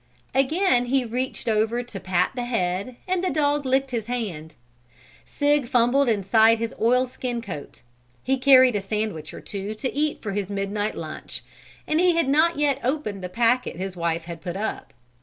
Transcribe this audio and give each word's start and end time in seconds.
Again 0.33 0.85
he 0.85 1.05
reached 1.05 1.47
over 1.47 1.83
to 1.83 1.99
pat 1.99 2.31
the 2.33 2.45
head 2.45 2.95
and 3.07 3.23
the 3.23 3.29
dog 3.29 3.67
licked 3.67 3.91
his 3.91 4.07
hand. 4.07 4.55
Sig 5.25 5.67
fumbled 5.67 6.09
inside 6.09 6.57
his 6.57 6.73
oilskin 6.81 7.39
coat. 7.39 7.83
He 8.23 8.39
carried 8.39 8.75
a 8.75 8.81
sandwich 8.81 9.31
or 9.31 9.41
two 9.41 9.75
to 9.75 9.93
eat 9.93 10.19
for 10.23 10.31
his 10.31 10.49
midnight 10.49 10.95
lunch, 10.95 11.43
and 11.85 11.99
he 11.99 12.15
had 12.15 12.27
not 12.29 12.57
yet 12.57 12.79
opened 12.83 13.23
the 13.23 13.29
packet 13.29 13.75
his 13.75 13.95
wife 13.95 14.25
had 14.25 14.41
put 14.41 14.55
up. 14.57 14.91